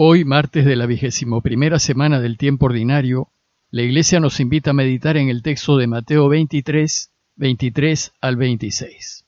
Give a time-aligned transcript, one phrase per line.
[0.00, 3.30] Hoy, martes de la vigésimo primera semana del tiempo ordinario,
[3.72, 9.24] la Iglesia nos invita a meditar en el texto de Mateo 23, 23 al 26.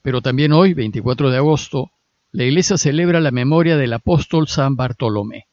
[0.00, 1.90] Pero también hoy, 24 de agosto,
[2.32, 5.48] la Iglesia celebra la memoria del apóstol San Bartolomé.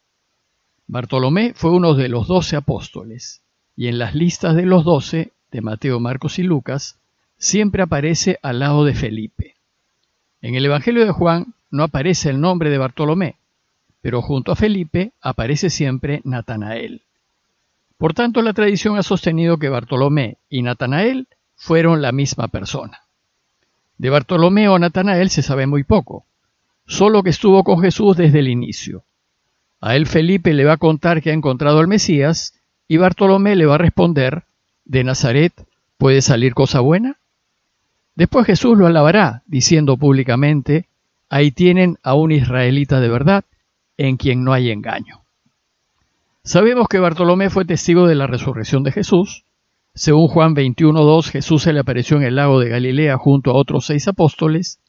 [0.88, 3.42] Bartolomé fue uno de los doce apóstoles,
[3.76, 6.98] y en las listas de los doce, de Mateo, Marcos y Lucas,
[7.38, 9.56] siempre aparece al lado de Felipe.
[10.42, 13.36] En el Evangelio de Juan no aparece el nombre de Bartolomé,
[14.08, 17.02] pero junto a Felipe aparece siempre Natanael.
[17.98, 23.02] Por tanto, la tradición ha sostenido que Bartolomé y Natanael fueron la misma persona.
[23.98, 26.24] De Bartolomé o Natanael se sabe muy poco,
[26.86, 29.04] solo que estuvo con Jesús desde el inicio.
[29.82, 32.54] A él Felipe le va a contar que ha encontrado al Mesías
[32.88, 34.44] y Bartolomé le va a responder,
[34.86, 35.52] ¿de Nazaret
[35.98, 37.18] puede salir cosa buena?
[38.16, 40.86] Después Jesús lo alabará, diciendo públicamente,
[41.28, 43.44] ahí tienen a un israelita de verdad,
[43.98, 45.24] en quien no hay engaño.
[46.44, 49.44] Sabemos que Bartolomé fue testigo de la resurrección de Jesús.
[49.94, 53.88] Según Juan 21.2, Jesús se le apareció en el lago de Galilea junto a otros
[53.88, 54.80] seis apóstoles,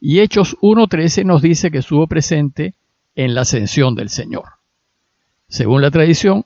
[0.00, 2.74] y Hechos 1.13 nos dice que estuvo presente
[3.16, 4.44] en la ascensión del Señor.
[5.48, 6.44] Según la tradición,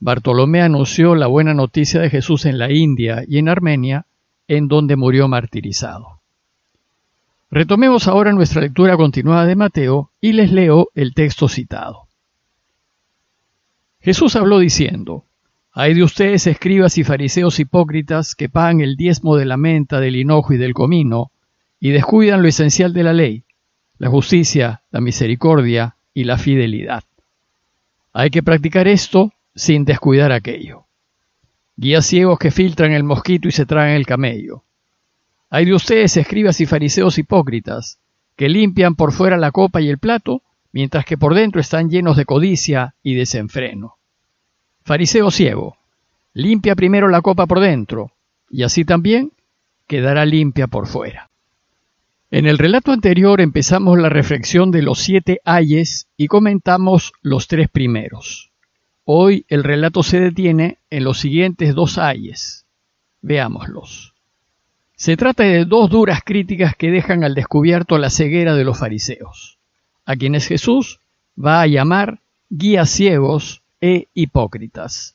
[0.00, 4.06] Bartolomé anunció la buena noticia de Jesús en la India y en Armenia,
[4.46, 6.17] en donde murió martirizado.
[7.50, 12.08] Retomemos ahora nuestra lectura continuada de Mateo y les leo el texto citado.
[14.00, 15.24] Jesús habló diciendo,
[15.72, 20.16] Hay de ustedes escribas y fariseos hipócritas que pagan el diezmo de la menta, del
[20.16, 21.30] hinojo y del comino,
[21.80, 23.44] y descuidan lo esencial de la ley,
[23.96, 27.04] la justicia, la misericordia y la fidelidad.
[28.12, 30.84] Hay que practicar esto sin descuidar aquello.
[31.76, 34.64] Guías ciegos que filtran el mosquito y se tragan el camello.
[35.50, 37.98] Hay de ustedes, escribas y fariseos hipócritas,
[38.36, 42.16] que limpian por fuera la copa y el plato, mientras que por dentro están llenos
[42.16, 43.96] de codicia y desenfreno.
[44.84, 45.76] Fariseo ciego,
[46.34, 48.12] limpia primero la copa por dentro,
[48.50, 49.32] y así también
[49.86, 51.30] quedará limpia por fuera.
[52.30, 57.70] En el relato anterior empezamos la reflexión de los siete ayes y comentamos los tres
[57.70, 58.52] primeros.
[59.04, 62.66] Hoy el relato se detiene en los siguientes dos ayes.
[63.22, 64.14] Veámoslos.
[64.98, 69.56] Se trata de dos duras críticas que dejan al descubierto la ceguera de los fariseos,
[70.04, 70.98] a quienes Jesús
[71.38, 72.18] va a llamar
[72.50, 75.14] guías ciegos e hipócritas.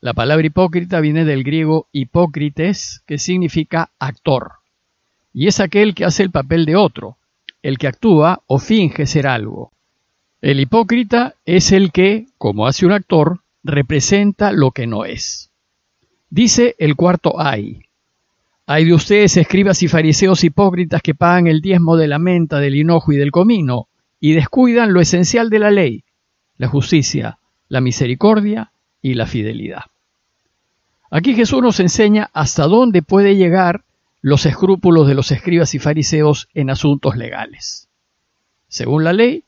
[0.00, 4.54] La palabra hipócrita viene del griego hipócrites, que significa actor,
[5.32, 7.16] y es aquel que hace el papel de otro,
[7.62, 9.70] el que actúa o finge ser algo.
[10.40, 15.52] El hipócrita es el que, como hace un actor, representa lo que no es.
[16.28, 17.82] Dice el cuarto ay.
[18.66, 22.76] Hay de ustedes, escribas y fariseos hipócritas, que pagan el diezmo de la menta, del
[22.76, 23.88] hinojo y del comino,
[24.20, 26.04] y descuidan lo esencial de la ley,
[26.58, 29.82] la justicia, la misericordia y la fidelidad.
[31.10, 33.84] Aquí Jesús nos enseña hasta dónde puede llegar
[34.20, 37.88] los escrúpulos de los escribas y fariseos en asuntos legales.
[38.68, 39.44] Según la ley,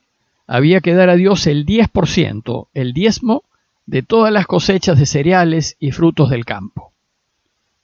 [0.49, 3.45] había que dar a Dios el 10%, el diezmo,
[3.87, 6.93] de todas las cosechas de cereales y frutos del campo.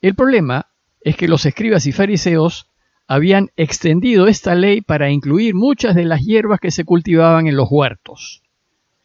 [0.02, 0.66] El problema
[1.00, 2.66] es que los escribas y fariseos
[3.06, 7.68] habían extendido esta ley para incluir muchas de las hierbas que se cultivaban en los
[7.70, 8.42] huertos.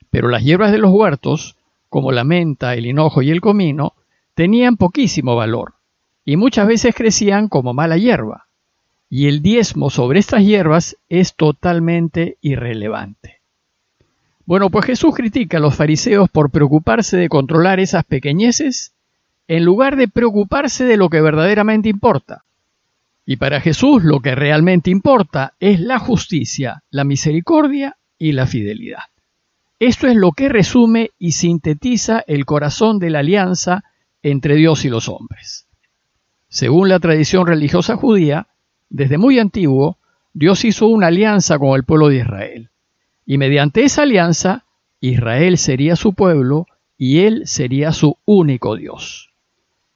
[0.09, 1.57] Pero las hierbas de los huertos,
[1.89, 3.94] como la menta, el hinojo y el comino,
[4.34, 5.75] tenían poquísimo valor
[6.25, 8.47] y muchas veces crecían como mala hierba.
[9.09, 13.41] Y el diezmo sobre estas hierbas es totalmente irrelevante.
[14.45, 18.94] Bueno, pues Jesús critica a los fariseos por preocuparse de controlar esas pequeñeces
[19.47, 22.44] en lugar de preocuparse de lo que verdaderamente importa.
[23.25, 29.03] Y para Jesús lo que realmente importa es la justicia, la misericordia y la fidelidad.
[29.79, 33.84] Esto es lo que resume y sintetiza el corazón de la alianza
[34.23, 35.67] entre Dios y los hombres.
[36.47, 38.47] Según la tradición religiosa judía,
[38.89, 39.97] desde muy antiguo,
[40.34, 42.69] Dios hizo una alianza con el pueblo de Israel.
[43.25, 44.66] Y mediante esa alianza,
[45.02, 46.67] Israel sería su pueblo
[46.97, 49.34] y él sería su único Dios.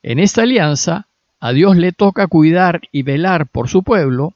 [0.01, 1.07] En esta alianza,
[1.39, 4.33] a Dios le toca cuidar y velar por su pueblo,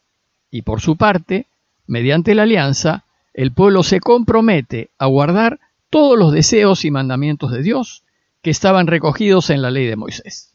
[0.52, 1.48] y por su parte,
[1.88, 7.64] mediante la alianza, el pueblo se compromete a guardar todos los deseos y mandamientos de
[7.64, 8.04] Dios
[8.42, 10.54] que estaban recogidos en la ley de Moisés.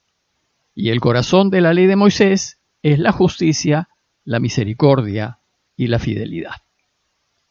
[0.74, 3.88] Y el corazón de la ley de Moisés es la justicia,
[4.24, 5.38] la misericordia
[5.76, 6.56] y la fidelidad.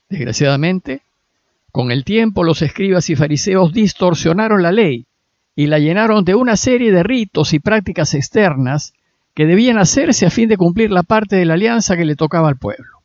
[0.09, 1.01] Desgraciadamente,
[1.71, 5.05] con el tiempo los escribas y fariseos distorsionaron la ley
[5.57, 8.93] y la llenaron de una serie de ritos y prácticas externas
[9.33, 12.47] que debían hacerse a fin de cumplir la parte de la alianza que le tocaba
[12.47, 12.99] al pueblo,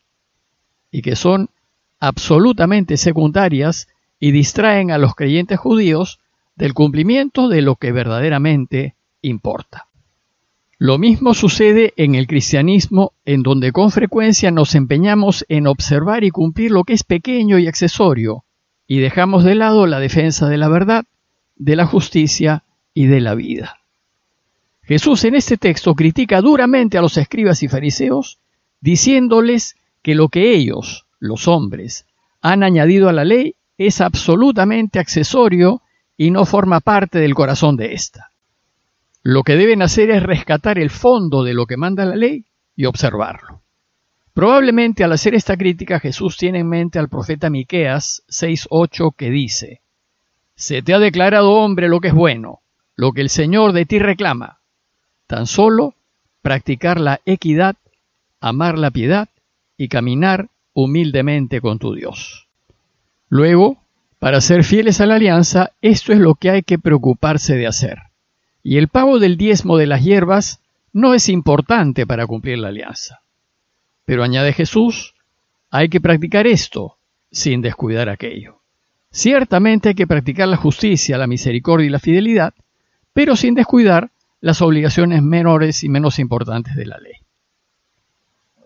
[0.91, 1.49] y que son
[1.99, 3.89] absolutamente secundarias
[4.21, 6.21] y distraen a los creyentes judíos
[6.55, 9.87] del cumplimiento de lo que verdaderamente importa.
[10.77, 16.29] Lo mismo sucede en el cristianismo, en donde con frecuencia nos empeñamos en observar y
[16.29, 18.45] cumplir lo que es pequeño y accesorio,
[18.87, 21.07] y dejamos de lado la defensa de la verdad,
[21.57, 22.65] de la justicia
[22.95, 23.79] y de la vida.
[24.83, 28.39] Jesús en este texto critica duramente a los escribas y fariseos,
[28.81, 32.07] diciéndoles que lo que ellos, los hombres,
[32.41, 35.83] han añadido a la ley es absolutamente accesorio
[36.17, 38.31] y no forma parte del corazón de ésta.
[39.23, 42.45] Lo que deben hacer es rescatar el fondo de lo que manda la ley
[42.75, 43.63] y observarlo.
[44.35, 49.82] Probablemente al hacer esta crítica Jesús tiene en mente al profeta Miqueas 6:8 que dice:
[50.55, 52.61] Se te ha declarado hombre lo que es bueno,
[52.97, 54.61] lo que el Señor de ti reclama,
[55.27, 55.95] tan solo
[56.43, 57.77] practicar la equidad,
[58.41, 59.29] amar la piedad
[59.77, 62.49] y caminar humildemente con tu Dios.
[63.29, 63.79] Luego,
[64.19, 67.99] para ser fieles a la alianza, esto es lo que hay que preocuparse de hacer.
[68.63, 70.61] Y el pago del diezmo de las hierbas
[70.93, 73.23] no es importante para cumplir la alianza.
[74.05, 75.15] Pero añade Jesús,
[75.71, 76.99] hay que practicar esto
[77.31, 78.62] sin descuidar aquello.
[79.13, 82.55] Ciertamente hay que practicar la justicia, la misericordia y la fidelidad,
[83.13, 84.11] pero sin descuidar
[84.41, 87.13] las obligaciones menores y menos importantes de la ley.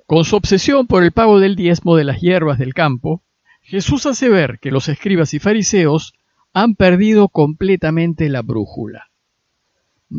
[0.07, 3.23] Con su obsesión por el pago del diezmo de las hierbas del campo,
[3.61, 6.15] Jesús hace ver que los escribas y fariseos
[6.53, 9.09] han perdido completamente la brújula.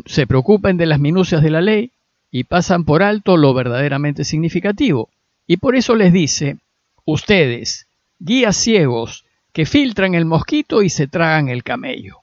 [0.04, 1.92] Se preocupan de las minucias de la ley
[2.30, 5.08] y pasan por alto lo verdaderamente significativo.
[5.46, 6.58] Y por eso les dice,
[7.06, 7.86] ustedes,
[8.18, 9.24] guías ciegos,
[9.58, 12.18] que filtran el mosquito y se tragan el camello.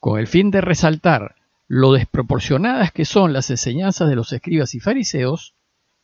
[0.00, 1.34] Con el fin de resaltar
[1.68, 5.52] lo desproporcionadas que son las enseñanzas de los escribas y fariseos,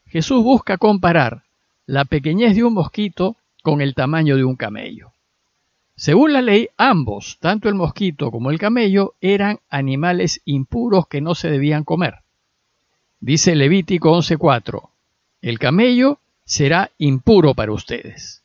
[0.05, 1.45] Jesús busca comparar
[1.87, 5.13] la pequeñez de un mosquito con el tamaño de un camello.
[5.97, 11.35] Según la ley, ambos, tanto el mosquito como el camello, eran animales impuros que no
[11.35, 12.17] se debían comer.
[13.21, 14.87] Dice Levítico 11.4,
[15.41, 18.40] el camello será impuro para ustedes.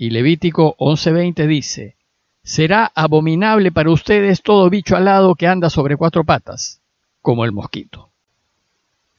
[0.00, 1.96] Y Levítico 11.20 dice,
[2.42, 6.80] será abominable para ustedes todo bicho alado que anda sobre cuatro patas,
[7.20, 8.08] como el mosquito.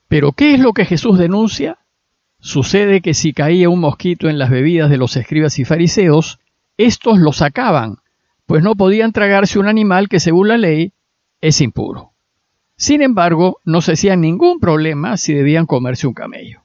[0.07, 1.77] Pero ¿qué es lo que Jesús denuncia?
[2.39, 6.39] Sucede que si caía un mosquito en las bebidas de los escribas y fariseos,
[6.77, 7.97] estos lo sacaban,
[8.47, 10.93] pues no podían tragarse un animal que según la ley
[11.41, 12.13] es impuro.
[12.75, 16.63] Sin embargo, no se hacían ningún problema si debían comerse un camello.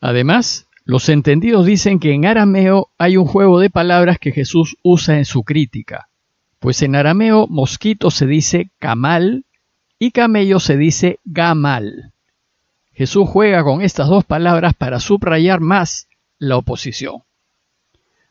[0.00, 5.18] Además, los entendidos dicen que en arameo hay un juego de palabras que Jesús usa
[5.18, 6.08] en su crítica,
[6.60, 9.44] pues en arameo mosquito se dice camal
[9.98, 12.14] y camello se dice gamal.
[12.94, 16.08] Jesús juega con estas dos palabras para subrayar más
[16.38, 17.18] la oposición.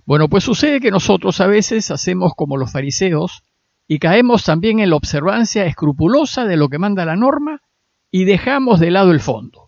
[0.03, 3.43] Bueno, pues sucede que nosotros a veces hacemos como los fariseos
[3.87, 7.61] y caemos también en la observancia escrupulosa de lo que manda la norma
[8.09, 9.66] y dejamos de lado el fondo.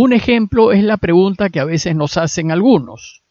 [0.00, 3.24] Un ejemplo es la pregunta que a veces nos hacen algunos.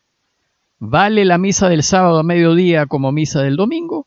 [0.80, 4.06] ¿Vale la misa del sábado a mediodía como misa del domingo?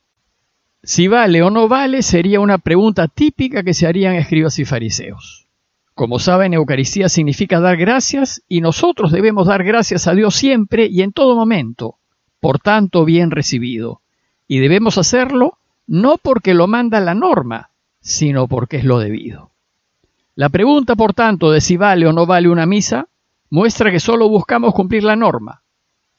[0.83, 5.47] Si vale o no vale sería una pregunta típica que se harían escribas y fariseos.
[5.95, 11.01] Como saben, Eucaristía significa dar gracias y nosotros debemos dar gracias a Dios siempre y
[11.01, 11.97] en todo momento,
[12.41, 14.03] por tanto bien recibido.
[14.47, 15.57] Y debemos hacerlo
[15.87, 17.71] no porque lo manda la norma,
[18.03, 19.51] sino porque es lo debido.
[20.41, 23.09] La pregunta, por tanto, de si vale o no vale una misa,
[23.51, 25.65] muestra que solo buscamos cumplir la norma,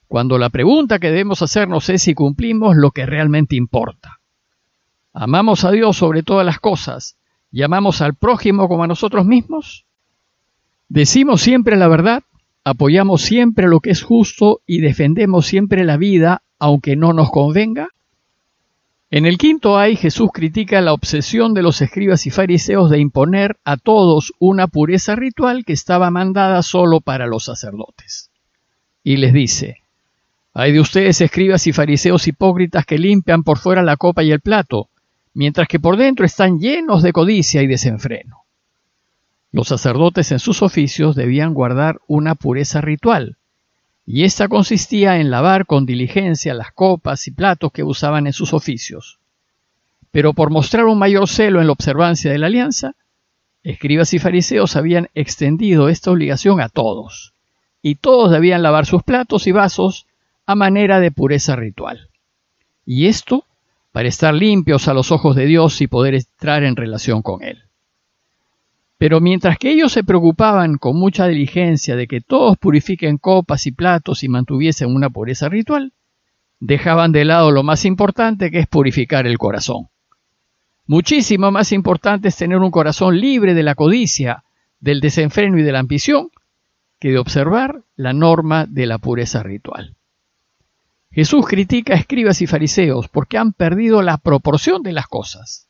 [0.08, 4.20] cuando la pregunta que debemos hacernos es si cumplimos lo que realmente importa.
[5.12, 7.18] Amamos a Dios sobre todas las cosas
[7.50, 9.88] ¿Llamamos al prójimo como a nosotros mismos?
[10.88, 12.22] ¿Decimos siempre la verdad?
[12.64, 17.90] ¿Apoyamos siempre lo que es justo y defendemos siempre la vida aunque no nos convenga?
[19.14, 23.58] En el quinto ay, Jesús critica la obsesión de los escribas y fariseos de imponer
[23.66, 28.32] a todos una pureza ritual que estaba mandada solo para los sacerdotes.
[29.04, 29.82] Y les dice,
[30.54, 34.40] hay de ustedes escribas y fariseos hipócritas que limpian por fuera la copa y el
[34.40, 34.88] plato,
[35.34, 38.46] mientras que por dentro están llenos de codicia y desenfreno.
[39.52, 43.36] Los sacerdotes en sus oficios debían guardar una pureza ritual,
[44.14, 48.54] y esta consistía en lavar con diligencia las copas y platos que usaban en sus
[48.54, 49.20] oficios.
[50.12, 52.96] Pero por mostrar un mayor celo en la observancia de la alianza,
[53.64, 57.32] escribas y fariseos habían extendido esta obligación a todos,
[57.82, 60.08] y todos debían lavar sus platos y vasos
[60.46, 62.10] a manera de pureza ritual.
[62.86, 63.46] Y esto
[63.94, 67.64] para estar limpios a los ojos de Dios y poder entrar en relación con Él.
[69.02, 73.72] Pero mientras que ellos se preocupaban con mucha diligencia de que todos purifiquen copas y
[73.72, 75.92] platos y mantuviesen una pureza ritual,
[76.60, 79.88] dejaban de lado lo más importante que es purificar el corazón.
[80.86, 84.44] Muchísimo más importante es tener un corazón libre de la codicia,
[84.80, 86.30] del desenfreno y de la ambición,
[87.00, 89.96] que de observar la norma de la pureza ritual.
[91.10, 95.68] Jesús critica a escribas y fariseos porque han perdido la proporción de las cosas.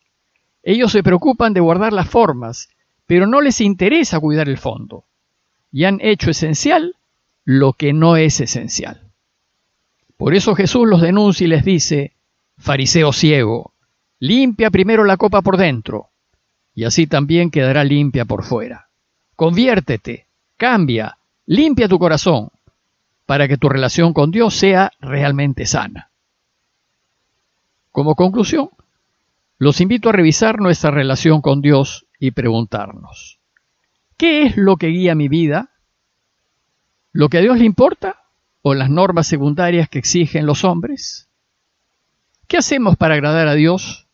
[0.64, 2.68] Ellos se preocupan de guardar las formas,
[3.12, 5.04] pero no les interesa cuidar el fondo,
[5.70, 6.96] y han hecho esencial
[7.44, 9.12] lo que no es esencial.
[10.16, 12.16] Por eso Jesús los denuncia y les dice,
[12.58, 13.74] fariseo ciego,
[14.20, 16.12] limpia primero la copa por dentro,
[16.74, 18.88] y así también quedará limpia por fuera.
[19.36, 22.48] Conviértete, cambia, limpia tu corazón,
[23.26, 26.12] para que tu relación con Dios sea realmente sana.
[27.92, 28.70] Como conclusión,
[29.62, 33.38] los invito a revisar nuestra relación con Dios y preguntarnos,
[34.18, 35.70] ¿qué es lo que guía mi vida?
[37.12, 38.24] ¿Lo que a Dios le importa
[38.64, 41.30] o las normas secundarias que exigen los hombres?
[42.48, 44.08] ¿Qué hacemos para agradar a Dios?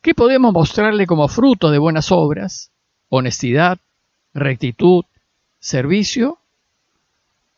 [0.00, 2.70] ¿Qué podemos mostrarle como fruto de buenas obras?
[3.10, 3.76] Honestidad,
[4.32, 5.04] rectitud,
[5.60, 6.38] servicio.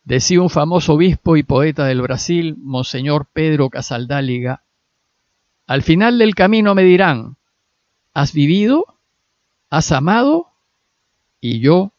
[0.03, 4.63] Decía un famoso obispo y poeta del Brasil, Monseñor Pedro Casaldáliga,
[5.67, 7.35] al final del camino me dirán,
[8.17, 8.85] ¿has vivido?
[9.69, 10.47] ¿Has amado?
[11.39, 11.91] Y yo,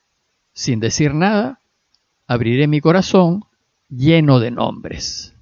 [0.53, 1.61] sin decir nada,
[2.27, 3.45] abriré mi corazón
[3.89, 5.37] lleno de nombres.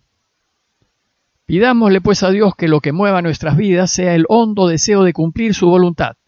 [1.47, 5.15] Pidámosle pues a Dios que lo que mueva nuestras vidas sea el hondo deseo de
[5.15, 6.19] cumplir su voluntad,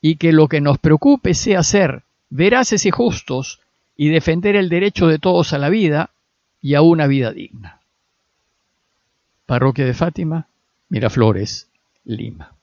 [0.00, 3.60] y que lo que nos preocupe sea ser veraces y justos
[3.94, 6.12] y defender el derecho de todos a la vida
[6.62, 7.82] y a una vida digna.
[9.44, 10.48] Parroquia de Fátima,
[10.88, 11.68] Miraflores,
[12.06, 12.55] Lima.